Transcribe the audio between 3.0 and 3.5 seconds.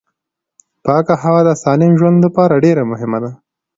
ده